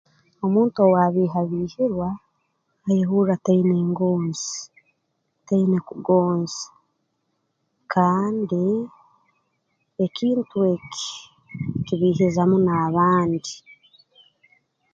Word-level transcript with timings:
Omuntu 0.45 0.77
owaabiihabiihirwa 0.85 2.09
ayehurra 2.89 3.35
taina 3.45 3.75
ngonzi 3.89 4.55
taina 5.47 5.77
kugonza 5.87 6.63
kandi 7.93 8.65
ekintu 10.05 10.55
eki 10.75 11.07
kibiihiza 11.85 12.43
muno 12.49 12.71
abandi 12.87 13.53